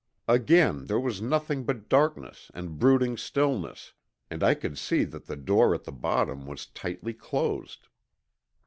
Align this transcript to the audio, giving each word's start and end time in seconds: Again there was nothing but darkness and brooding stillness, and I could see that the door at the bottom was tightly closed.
Again 0.27 0.85
there 0.87 0.99
was 0.99 1.21
nothing 1.21 1.63
but 1.63 1.87
darkness 1.87 2.49
and 2.55 2.79
brooding 2.79 3.17
stillness, 3.17 3.93
and 4.31 4.41
I 4.43 4.55
could 4.55 4.79
see 4.79 5.03
that 5.03 5.27
the 5.27 5.35
door 5.35 5.75
at 5.75 5.83
the 5.83 5.91
bottom 5.91 6.47
was 6.47 6.65
tightly 6.65 7.13
closed. 7.13 7.87